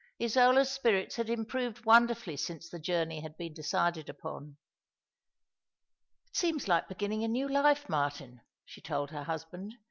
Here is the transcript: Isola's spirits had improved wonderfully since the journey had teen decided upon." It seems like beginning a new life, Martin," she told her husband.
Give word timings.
Isola's 0.19 0.71
spirits 0.71 1.17
had 1.17 1.29
improved 1.29 1.85
wonderfully 1.85 2.35
since 2.35 2.67
the 2.67 2.79
journey 2.79 3.21
had 3.21 3.37
teen 3.37 3.53
decided 3.53 4.09
upon." 4.09 4.57
It 6.31 6.35
seems 6.37 6.67
like 6.67 6.87
beginning 6.87 7.23
a 7.23 7.27
new 7.27 7.47
life, 7.47 7.87
Martin," 7.87 8.41
she 8.65 8.81
told 8.81 9.11
her 9.11 9.25
husband. 9.25 9.75